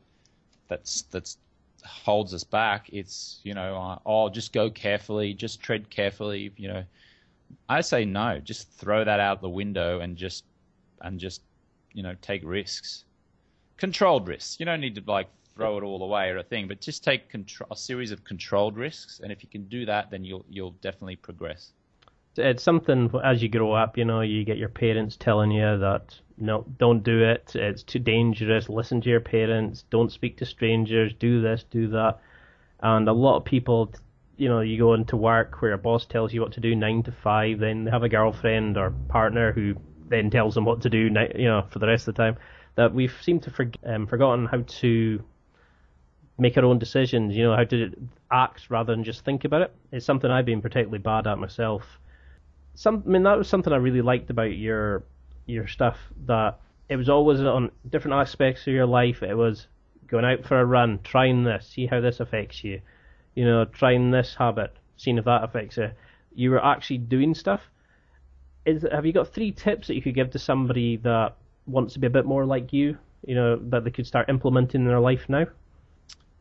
[0.68, 1.38] that's that's
[1.84, 6.68] holds us back, it's you know, uh, oh, just go carefully, just tread carefully, you
[6.68, 6.84] know.
[7.68, 8.38] I say no.
[8.38, 10.44] Just throw that out the window and just
[11.02, 11.42] and just
[11.92, 13.04] you know take risks,
[13.76, 14.58] controlled risks.
[14.58, 17.28] You don't need to like throw it all away or a thing, but just take
[17.28, 19.20] control, a series of controlled risks.
[19.22, 21.72] And if you can do that, then you'll you'll definitely progress.
[22.36, 26.18] It's something as you grow up, you know, you get your parents telling you that
[26.38, 27.52] no, don't do it.
[27.54, 28.68] It's too dangerous.
[28.68, 29.84] Listen to your parents.
[29.90, 31.12] Don't speak to strangers.
[31.18, 32.20] Do this, do that.
[32.80, 33.92] And a lot of people
[34.36, 37.02] you know, you go into work where a boss tells you what to do nine
[37.04, 39.74] to five, then they have a girlfriend or partner who
[40.08, 42.36] then tells them what to do, you know, for the rest of the time.
[42.74, 45.22] That we've seemed to for, um, forgotten how to
[46.38, 47.92] make our own decisions, you know, how to
[48.30, 49.74] act rather than just think about it.
[49.92, 51.84] It's something I've been particularly bad at myself.
[52.74, 55.04] Some, I mean, that was something I really liked about your
[55.46, 55.98] your stuff.
[56.26, 56.58] That
[56.88, 59.22] it was always on different aspects of your life.
[59.22, 59.66] It was
[60.06, 62.80] going out for a run, trying this, see how this affects you
[63.34, 65.90] you know, trying this habit, seeing if that affects you.
[66.34, 67.62] You were actually doing stuff.
[68.64, 71.98] Is have you got three tips that you could give to somebody that wants to
[71.98, 72.98] be a bit more like you?
[73.26, 75.46] You know, that they could start implementing in their life now.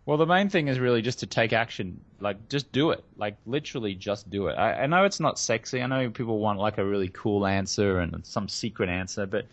[0.06, 2.02] Well, the main thing is really just to take action.
[2.20, 3.04] Like, just do it.
[3.18, 4.54] Like, literally, just do it.
[4.54, 5.82] I, I know it's not sexy.
[5.82, 9.46] I know people want like a really cool answer and some secret answer, but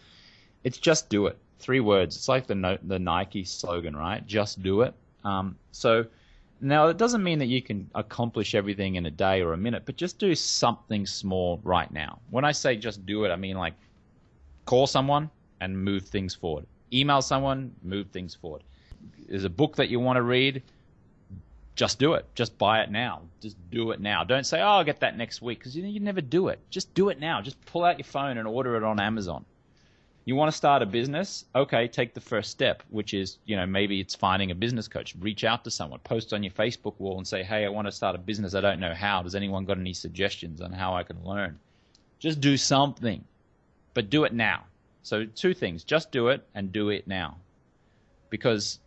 [0.65, 1.37] it's just do it.
[1.59, 2.17] Three words.
[2.17, 4.27] It's like the the Nike slogan, right?
[4.27, 4.95] Just do it.
[5.25, 6.07] Um, so
[6.61, 9.85] now, it doesn't mean that you can accomplish everything in a day or a minute,
[9.85, 12.19] but just do something small right now.
[12.31, 13.75] When I say just do it, I mean like
[14.65, 15.31] call someone
[15.61, 16.67] and move things forward.
[16.93, 18.63] Email someone, move things forward.
[19.29, 20.63] There's a book that you want to read,
[21.75, 22.27] just do it.
[22.35, 23.23] Just buy it now.
[23.41, 24.25] Just do it now.
[24.25, 26.59] Don't say, oh, I'll get that next week, because you, you never do it.
[26.71, 27.41] Just do it now.
[27.41, 29.45] Just pull out your phone and order it on Amazon.
[30.25, 31.45] You want to start a business?
[31.55, 35.15] Okay, take the first step, which is, you know, maybe it's finding a business coach.
[35.21, 37.93] Reach out to someone, post on your Facebook wall and say, hey, I want to
[37.93, 38.55] start a business.
[38.55, 39.23] I don't know how.
[39.23, 41.59] Does anyone got any suggestions on how I can learn?
[42.19, 43.25] Just do something,
[43.95, 44.65] but do it now.
[45.03, 47.37] So two things: just do it and do it now,
[48.29, 48.81] because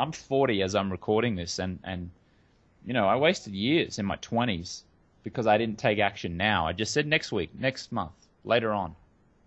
[0.00, 2.10] I'm 40 as I'm recording this, and and
[2.86, 4.82] you know I wasted years in my 20s
[5.22, 6.66] because I didn't take action now.
[6.66, 8.12] I just said next week, next month,
[8.44, 8.96] later on.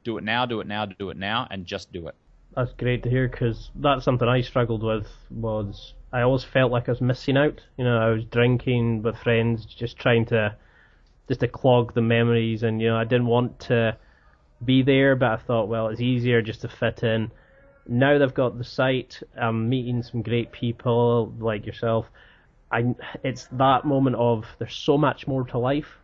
[0.03, 2.15] Do it now, do it now, do it now, and just do it.
[2.55, 5.07] That's great to hear because that's something I struggled with.
[5.31, 7.59] Was I always felt like I was missing out.
[7.77, 10.55] You know, I was drinking with friends, just trying to
[11.27, 13.97] just to clog the memories, and you know, I didn't want to
[14.63, 17.31] be there, but I thought, well, it's easier just to fit in.
[17.87, 22.05] Now they've got the site, I'm meeting some great people like yourself.
[22.71, 25.97] I, it's that moment of there's so much more to life,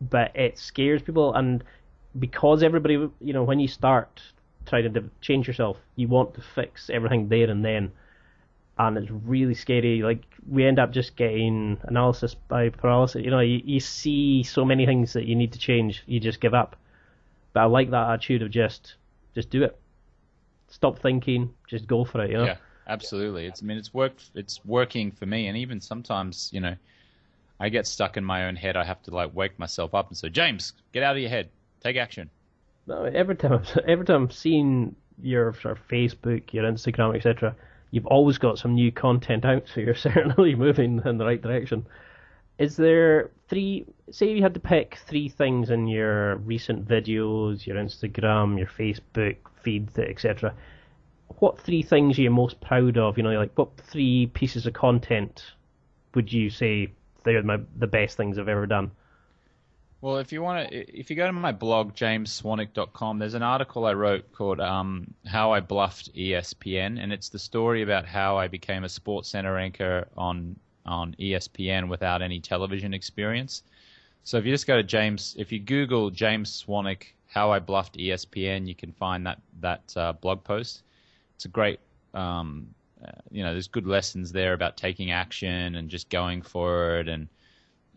[0.00, 1.64] but it scares people, and
[2.18, 4.20] because everybody, you know, when you start
[4.66, 7.92] trying to change yourself, you want to fix everything there and then,
[8.78, 10.02] and it's really scary.
[10.02, 13.24] Like we end up just getting analysis by paralysis.
[13.24, 16.40] You know, you, you see so many things that you need to change, you just
[16.40, 16.76] give up.
[17.52, 18.96] But I like that attitude of just,
[19.34, 19.78] just do it.
[20.68, 22.30] Stop thinking, just go for it.
[22.30, 22.44] You know.
[22.44, 23.46] Yeah, absolutely.
[23.46, 24.30] It's I mean it's worked.
[24.34, 26.76] It's working for me, and even sometimes you know.
[27.58, 28.76] I get stuck in my own head.
[28.76, 31.48] I have to like wake myself up and say, James, get out of your head.
[31.80, 32.28] Take action.
[32.86, 37.56] No, every time, every time I'm seeing your sort of Facebook, your Instagram, etc.,
[37.90, 41.86] you've always got some new content out, so you're certainly moving in the right direction.
[42.58, 43.86] Is there three?
[44.10, 49.36] Say you had to pick three things in your recent videos, your Instagram, your Facebook
[49.62, 50.54] feed, etc.
[51.38, 53.18] What three things are you most proud of?
[53.18, 55.44] You know, like what three pieces of content
[56.14, 56.92] would you say
[57.24, 58.90] they're my, the best things I've ever done?
[60.00, 63.86] Well, if you want to, if you go to my blog jamesswanwick.com, there's an article
[63.86, 68.48] I wrote called um, "How I Bluffed ESPN," and it's the story about how I
[68.48, 73.62] became a Sports Center anchor on on ESPN without any television experience.
[74.24, 77.96] So if you just go to James, if you Google James Swanwick, "How I Bluffed
[77.96, 80.82] ESPN," you can find that that uh, blog post.
[81.36, 81.78] It's a great,
[82.14, 86.98] um, uh, you know, there's good lessons there about taking action and just going for
[86.98, 87.28] it and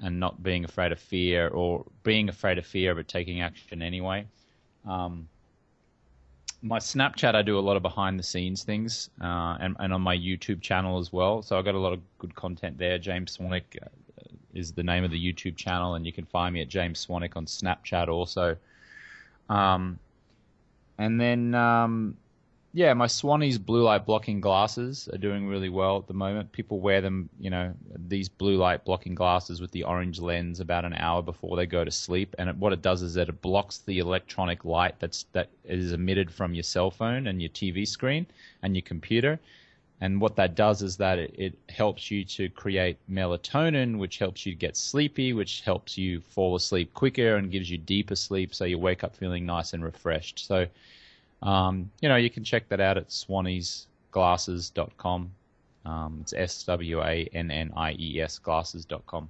[0.02, 4.26] and not being afraid of fear or being afraid of fear but taking action anyway.
[4.86, 5.28] Um,
[6.62, 10.02] my Snapchat, I do a lot of behind the scenes things, uh, and, and on
[10.02, 11.42] my YouTube channel as well.
[11.42, 12.98] So I got a lot of good content there.
[12.98, 13.88] James Swanwick uh,
[14.54, 17.38] is the name of the YouTube channel, and you can find me at James Swanwick
[17.38, 18.58] on Snapchat also.
[19.50, 20.00] Um,
[20.98, 22.18] and then um,
[22.72, 26.52] yeah, my Swannies blue light blocking glasses are doing really well at the moment.
[26.52, 27.74] People wear them, you know,
[28.08, 31.84] these blue light blocking glasses with the orange lens about an hour before they go
[31.84, 32.36] to sleep.
[32.38, 35.94] And it, what it does is that it blocks the electronic light that's that is
[35.94, 38.28] emitted from your cell phone and your TV screen
[38.62, 39.40] and your computer.
[40.02, 44.46] And what that does is that it, it helps you to create melatonin, which helps
[44.46, 48.64] you get sleepy, which helps you fall asleep quicker and gives you deeper sleep, so
[48.64, 50.46] you wake up feeling nice and refreshed.
[50.46, 50.68] So
[51.42, 55.32] um, you know, you can check that out at swanniesglasses.com.
[55.86, 59.30] Um, it's S W A N N I E S glasses.com.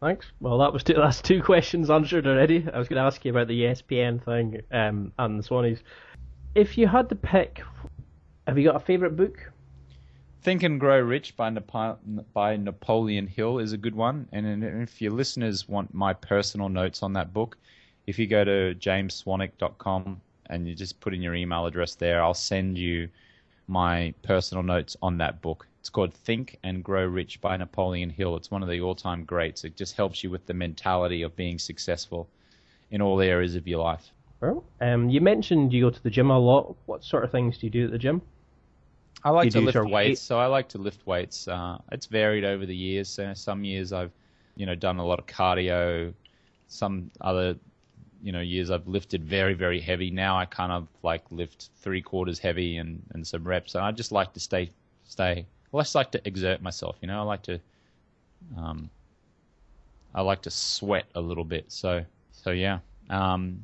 [0.00, 0.26] Thanks.
[0.40, 2.66] Well, that was two, that's two questions answered already.
[2.72, 5.80] I was going to ask you about the ESPN thing um, and the Swannies.
[6.54, 7.62] If you had to pick,
[8.46, 9.52] have you got a favourite book?
[10.42, 11.98] Think and Grow Rich by, Napo-
[12.32, 14.26] by Napoleon Hill is a good one.
[14.32, 17.58] And if your listeners want my personal notes on that book,
[18.06, 22.34] if you go to jamesswanwick.com and you just put in your email address there, I'll
[22.34, 23.08] send you
[23.68, 25.66] my personal notes on that book.
[25.78, 28.36] It's called Think and Grow Rich by Napoleon Hill.
[28.36, 29.64] It's one of the all time greats.
[29.64, 32.28] It just helps you with the mentality of being successful
[32.90, 34.10] in all areas of your life.
[34.40, 36.76] Well, um, you mentioned you go to the gym a lot.
[36.86, 38.20] What sort of things do you do at the gym?
[39.22, 41.46] I like to lift weights, so I like to lift weights.
[41.46, 43.08] Uh, it's varied over the years.
[43.08, 44.12] So some years I've,
[44.56, 46.12] you know, done a lot of cardio.
[46.68, 47.56] Some other
[48.22, 50.10] you know years I've lifted very very heavy.
[50.10, 53.74] Now I kind of like lift three quarters heavy and and some reps.
[53.74, 54.70] And I just like to stay
[55.04, 55.46] stay.
[55.72, 56.96] Well, I just like to exert myself.
[57.00, 57.60] You know, I like to
[58.56, 58.90] um,
[60.14, 61.64] I like to sweat a little bit.
[61.68, 62.78] So so yeah.
[63.08, 63.62] Um,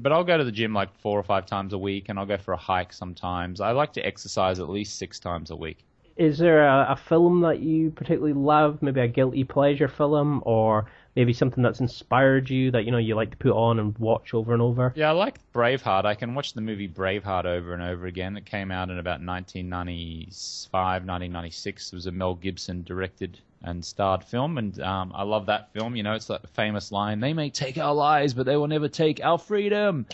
[0.00, 2.26] but I'll go to the gym like four or five times a week, and I'll
[2.26, 3.60] go for a hike sometimes.
[3.60, 5.84] I like to exercise at least six times a week.
[6.18, 8.82] Is there a, a film that you particularly love?
[8.82, 13.14] Maybe a guilty pleasure film, or maybe something that's inspired you that you know you
[13.14, 14.92] like to put on and watch over and over?
[14.96, 16.04] Yeah, I like Braveheart.
[16.04, 18.36] I can watch the movie Braveheart over and over again.
[18.36, 21.92] It came out in about 1995, 1996.
[21.92, 25.94] It was a Mel Gibson directed and starred film, and um, I love that film.
[25.94, 28.88] You know, it's that famous line: "They may take our lives, but they will never
[28.88, 30.04] take our freedom."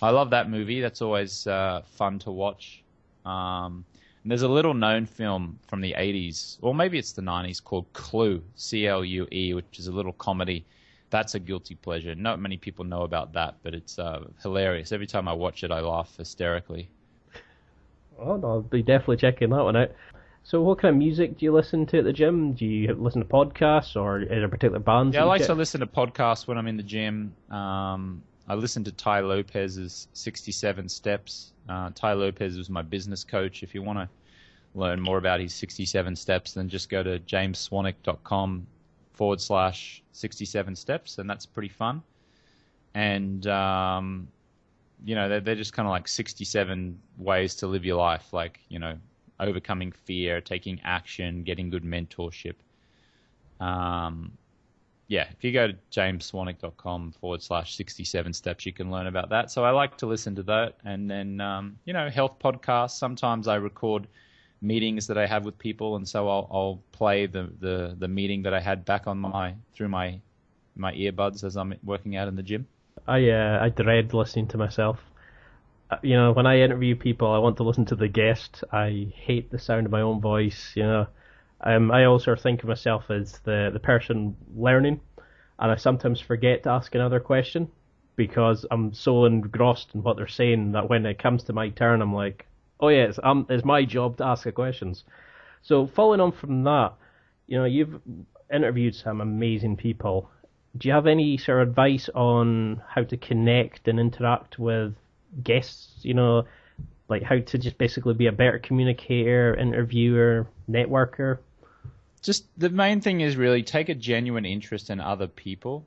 [0.00, 0.80] I love that movie.
[0.80, 2.82] That's always uh, fun to watch.
[3.26, 3.84] Um,
[4.22, 7.92] and there's a little known film from the 80s, or maybe it's the 90s, called
[7.92, 10.64] Clue, C L U E, which is a little comedy
[11.10, 12.14] that's a guilty pleasure.
[12.14, 14.92] Not many people know about that, but it's uh, hilarious.
[14.92, 16.88] Every time I watch it, I laugh hysterically.
[18.18, 19.92] Oh, no, I'll be definitely checking that one out.
[20.42, 22.52] So, what kind of music do you listen to at the gym?
[22.52, 25.14] Do you listen to podcasts or is there particular bands?
[25.14, 25.48] Yeah, I like check?
[25.48, 27.34] to listen to podcasts when I'm in the gym.
[27.50, 31.52] Um, I listened to Tai Lopez's 67 Steps.
[31.68, 33.62] Uh, Ty Lopez was my business coach.
[33.62, 34.08] If you want to
[34.74, 38.66] learn more about his 67 steps, then just go to jamesswanwick.com
[39.12, 42.02] forward slash 67 Steps, and that's pretty fun.
[42.92, 44.26] And, um,
[45.04, 48.58] you know, they're, they're just kind of like 67 ways to live your life, like,
[48.68, 48.98] you know,
[49.38, 52.56] overcoming fear, taking action, getting good mentorship.
[53.60, 54.32] Um,
[55.10, 59.50] yeah, if you go to jamesswanwick.com forward slash 67 steps, you can learn about that.
[59.50, 60.76] So I like to listen to that.
[60.84, 62.92] And then, um, you know, health podcasts.
[62.92, 64.06] Sometimes I record
[64.62, 68.44] meetings that I have with people, and so I'll, I'll play the, the, the meeting
[68.44, 70.20] that I had back on my through my
[70.76, 72.68] my earbuds as I'm working out in the gym.
[73.08, 75.00] I uh, I dread listening to myself.
[75.90, 78.62] Uh, You know, when I interview people, I want to listen to the guest.
[78.72, 80.70] I hate the sound of my own voice.
[80.76, 81.06] You know,
[81.62, 85.00] um, I also think of myself as the the person learning,
[85.58, 87.70] and I sometimes forget to ask another question
[88.16, 92.02] because I'm so engrossed in what they're saying that when it comes to my turn,
[92.02, 92.46] I'm like,
[92.78, 95.04] oh yeah, it's, um, it's my job to ask the questions.
[95.62, 96.94] So following on from that,
[97.46, 98.00] you know, you've
[98.52, 100.30] interviewed some amazing people.
[100.76, 104.94] Do you have any sort of advice on how to connect and interact with
[105.42, 106.00] guests?
[106.02, 106.44] You know,
[107.08, 111.38] like how to just basically be a better communicator, interviewer, networker?
[112.22, 115.86] Just the main thing is really take a genuine interest in other people.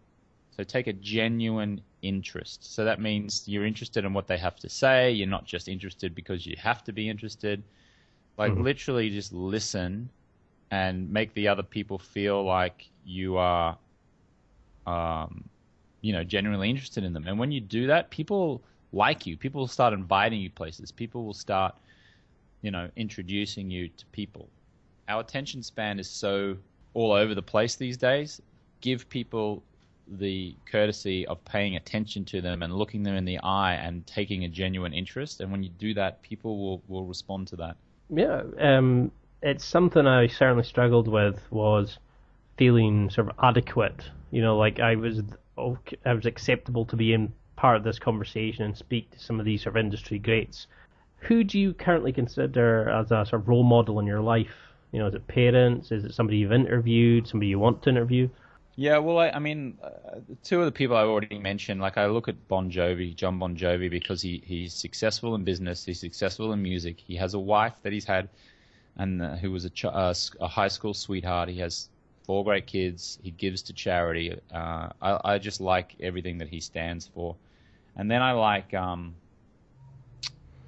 [0.52, 2.74] So take a genuine interest.
[2.74, 5.12] So that means you're interested in what they have to say.
[5.12, 7.64] You're not just interested because you have to be interested.
[8.38, 8.58] Like Mhm.
[8.58, 10.10] literally just listen
[10.72, 13.78] and make the other people feel like you are,
[14.86, 15.50] um,
[16.02, 17.28] you know, genuinely interested in them.
[17.28, 19.38] And when you do that, people like you.
[19.38, 20.92] People will start inviting you places.
[20.92, 21.76] People will start,
[22.62, 24.50] you know, introducing you to people
[25.08, 26.58] our attention span is so
[26.94, 28.42] all over the place these days.
[28.82, 29.64] Give people
[30.08, 34.44] the courtesy of paying attention to them and looking them in the eye and taking
[34.44, 35.40] a genuine interest.
[35.40, 37.78] And when you do that, people will, will respond to that.
[38.10, 41.98] Yeah, um, it's something I certainly struggled with was
[42.58, 44.10] feeling sort of adequate.
[44.32, 45.22] You know, like I was,
[45.58, 49.46] I was acceptable to be in part of this conversation and speak to some of
[49.46, 50.68] these sort of industry greats.
[51.20, 54.73] Who do you currently consider as a sort of role model in your life?
[54.94, 55.92] You know, is it parents?
[55.92, 57.28] Is it somebody you've interviewed?
[57.28, 58.30] Somebody you want to interview?
[58.76, 62.06] Yeah, well, I, I mean, uh, two of the people I've already mentioned, like I
[62.08, 66.54] look at Bon Jovi, Jon Bon Jovi, because he, he's successful in business, he's successful
[66.54, 67.00] in music.
[67.00, 68.30] He has a wife that he's had,
[68.96, 71.50] and uh, who was a, ch- uh, a high school sweetheart.
[71.50, 71.90] He has
[72.26, 73.20] four great kids.
[73.22, 74.40] He gives to charity.
[74.54, 77.36] Uh, I, I just like everything that he stands for.
[77.96, 79.16] And then I like, um,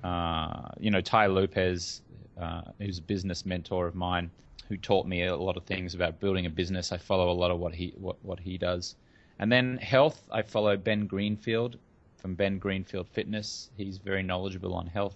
[0.03, 2.01] uh, you know, Tai Lopez,
[2.39, 4.29] uh, who's a business mentor of mine,
[4.69, 6.91] who taught me a lot of things about building a business.
[6.91, 8.95] I follow a lot of what he what, what he does.
[9.39, 11.77] And then health, I follow Ben Greenfield
[12.17, 13.69] from Ben Greenfield Fitness.
[13.77, 15.15] He's very knowledgeable on health.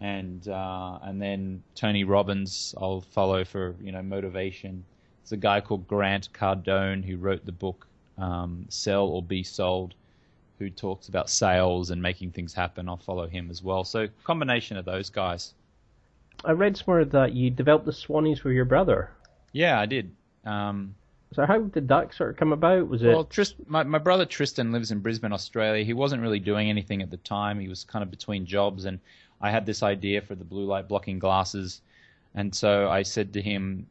[0.00, 4.84] And uh, and then Tony Robbins, I'll follow for you know motivation.
[5.22, 7.86] There's a guy called Grant Cardone who wrote the book
[8.18, 9.94] um, Sell or Be Sold,
[10.58, 12.88] who talks about sales and making things happen.
[12.88, 13.84] I'll follow him as well.
[13.84, 15.54] So combination of those guys.
[16.44, 19.10] I read somewhere that you developed the Swannies with your brother.
[19.52, 20.10] Yeah, I did.
[20.44, 20.94] Um,
[21.32, 22.88] So how did that sort of come about?
[22.88, 25.84] Was it Well, Trist, my, my brother Tristan lives in Brisbane, Australia.
[25.84, 27.58] He wasn't really doing anything at the time.
[27.60, 28.98] He was kind of between jobs, and
[29.40, 31.80] I had this idea for the blue light blocking glasses.
[32.34, 33.86] And so I said to him,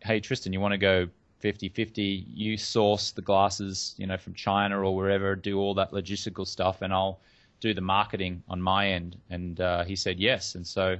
[0.00, 1.08] Hey, Tristan, you want to go
[1.40, 2.26] 50 50?
[2.34, 6.82] You source the glasses, you know, from China or wherever, do all that logistical stuff,
[6.82, 7.18] and I'll
[7.60, 9.16] do the marketing on my end.
[9.30, 10.54] And uh, he said yes.
[10.54, 10.98] And so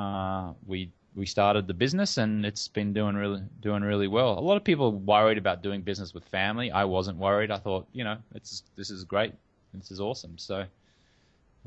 [0.00, 4.38] uh, we we started the business and it's been doing really doing really well.
[4.38, 6.70] A lot of people worried about doing business with family.
[6.70, 7.50] I wasn't worried.
[7.50, 9.32] I thought, you know, it's this is great.
[9.74, 10.34] This is awesome.
[10.38, 10.64] So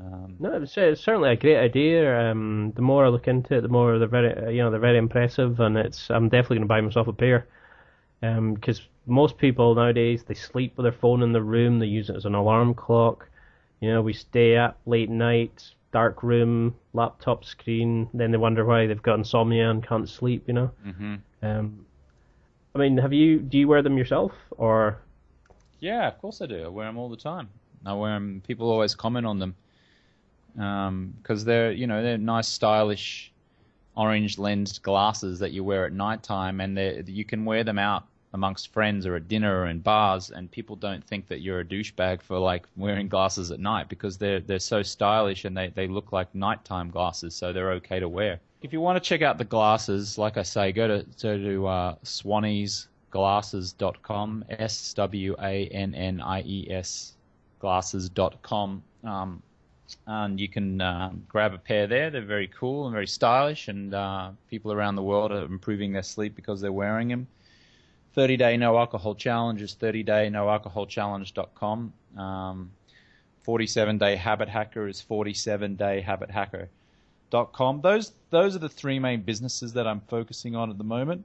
[0.00, 2.30] um, No, it's, it's certainly a great idea.
[2.30, 4.98] Um, the more I look into it, the more they're very, you know, they're very
[4.98, 6.10] impressive, and it's.
[6.10, 7.46] I'm definitely going to buy myself a pair.
[8.20, 11.78] Because most people nowadays they sleep with their phone in the room.
[11.78, 13.28] They use it as an alarm clock.
[13.80, 18.10] You know, we stay up late night, dark room, laptop screen.
[18.12, 20.42] Then they wonder why they've got insomnia and can't sleep.
[20.46, 20.70] You know.
[20.86, 21.20] mhm.
[21.42, 21.86] Um,
[22.74, 23.38] I mean, have you?
[23.38, 24.98] Do you wear them yourself, or?
[25.80, 26.64] yeah, of course I do.
[26.64, 27.48] I wear them all the time.
[27.86, 28.42] I wear them.
[28.46, 29.54] People always comment on them
[31.22, 33.32] because they're you know they're nice, stylish,
[33.96, 37.78] orange lensed glasses that you wear at night time, and they you can wear them
[37.78, 38.04] out
[38.34, 41.64] amongst friends or at dinner or in bars, and people don't think that you're a
[41.64, 45.86] douchebag for like wearing glasses at night because they're they're so stylish and they, they
[45.86, 48.40] look like nighttime glasses, so they're okay to wear.
[48.60, 51.66] If you want to check out the glasses, like I say, go to go to
[51.66, 57.14] uh, swanniesglasses.com, s w a n n i e s
[57.60, 58.82] glasses.com.
[59.04, 59.42] Um,
[60.06, 62.10] and you can uh, grab a pair there.
[62.10, 66.02] They're very cool and very stylish, and uh, people around the world are improving their
[66.02, 67.28] sleep because they're wearing them.
[68.14, 71.92] 30 day no alcohol challenge is 30 day no alcohol challenge.com.
[72.16, 72.70] Um,
[73.42, 77.80] 47 day habit hacker is 47 day habit hacker.com.
[77.80, 81.24] Those those are the three main businesses that I'm focusing on at the moment.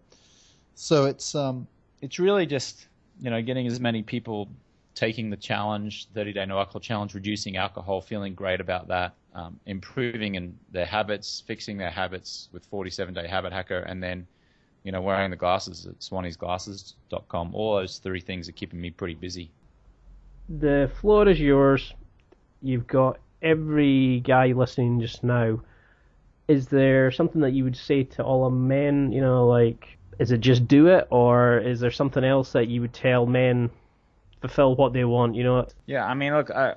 [0.76, 1.68] So it's um
[2.02, 2.88] it's really just
[3.22, 4.50] you know getting as many people
[4.96, 9.58] taking the challenge, 30 day no alcohol challenge, reducing alcohol, feeling great about that, um,
[9.66, 14.28] improving in their habits, fixing their habits with 47 day habit hacker, and then
[14.84, 17.54] you know, wearing the glasses at swanniesglasses.com.
[17.54, 19.52] All those three things are keeping me pretty busy.
[20.48, 21.94] The floor is yours.
[22.62, 25.62] You've got every guy listening just now.
[26.48, 30.32] Is there something that you would say to all the men, you know, like, is
[30.32, 33.70] it just do it, or is there something else that you would tell men
[34.42, 35.68] fulfill what they want, you know?
[35.86, 36.76] Yeah, I mean, look, I,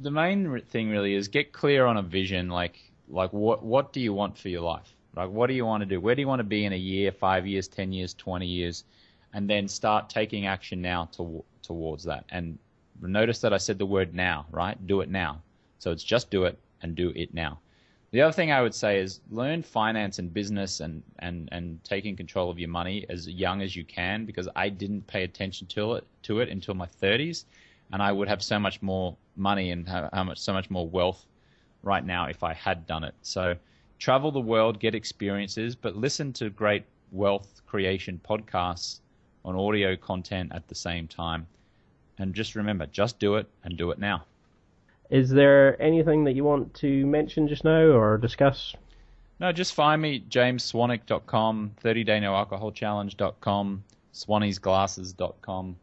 [0.00, 2.78] the main thing really is get clear on a vision, like,
[3.08, 4.93] like what, what do you want for your life?
[5.16, 6.00] Like, what do you want to do?
[6.00, 8.84] Where do you want to be in a year, five years, 10 years, 20 years?
[9.32, 12.24] And then start taking action now to, towards that.
[12.30, 12.58] And
[13.00, 14.86] notice that I said the word now, right?
[14.86, 15.42] Do it now.
[15.78, 17.58] So it's just do it and do it now.
[18.12, 22.14] The other thing I would say is learn finance and business and, and, and taking
[22.14, 25.94] control of your money as young as you can because I didn't pay attention to
[25.94, 27.44] it, to it until my 30s.
[27.92, 31.26] And I would have so much more money and how much, so much more wealth
[31.82, 33.14] right now if I had done it.
[33.22, 33.56] So,
[34.04, 39.00] travel the world, get experiences, but listen to great wealth creation podcasts
[39.46, 41.46] on audio content at the same time.
[42.18, 44.26] And just remember, just do it and do it now.
[45.08, 48.74] Is there anything that you want to mention just now or discuss?
[49.40, 55.76] No, just find me, jamesswanwick.com, 30day no alcohol challenge.com, swanniesglasses.com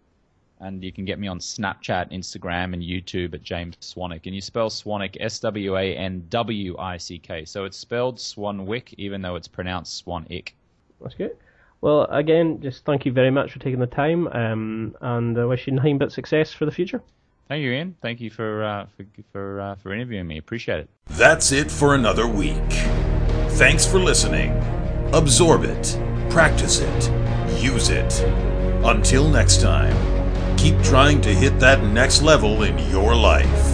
[0.61, 4.25] and you can get me on Snapchat, Instagram, and YouTube at James Swanwick.
[4.25, 7.45] And you spell Swanwick S W A N W I C K.
[7.45, 10.49] So it's spelled Swanwick, even though it's pronounced Swanick.
[11.01, 11.35] That's good.
[11.81, 15.65] Well, again, just thank you very much for taking the time, um, and I wish
[15.65, 17.01] you nothing but success for the future.
[17.47, 17.95] Thank you, Ian.
[18.03, 20.37] Thank you for uh, for for, uh, for interviewing me.
[20.37, 20.89] Appreciate it.
[21.07, 22.71] That's it for another week.
[23.57, 24.51] Thanks for listening.
[25.11, 25.99] Absorb it,
[26.29, 27.11] practice it,
[27.59, 28.21] use it.
[28.83, 30.20] Until next time
[30.61, 33.70] keep trying to hit that next level in your life.